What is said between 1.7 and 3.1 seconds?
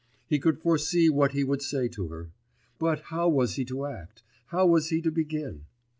to her; but